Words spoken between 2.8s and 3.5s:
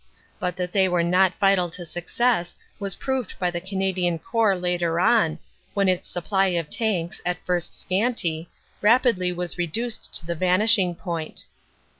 proved